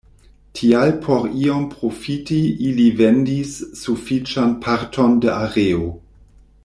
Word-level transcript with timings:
Tial 0.59 0.93
por 1.01 1.27
iom 1.41 1.67
profiti 1.73 2.37
ili 2.69 2.87
vendis 3.01 3.53
sufiĉan 3.83 4.57
parton 4.65 5.15
de 5.27 5.35
areo. 5.37 5.93